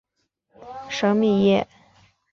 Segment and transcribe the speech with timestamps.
[0.89, 1.67] 舍米耶。